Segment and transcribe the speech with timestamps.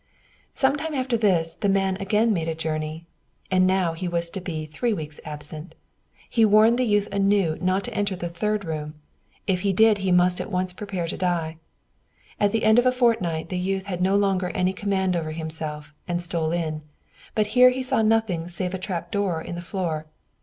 [0.55, 3.05] Some time after this, the man again made a journey,
[3.51, 5.75] and now he was to be three weeks absent.
[6.27, 8.95] He warned the youth anew not to enter the third room;
[9.45, 11.57] if he did he must at once prepare to die.
[12.39, 15.93] At the end of a fortnight, the youth had no longer any command over himself,
[16.07, 16.81] and stole in;
[17.35, 20.07] but here he saw nothing save a trap door in the floor.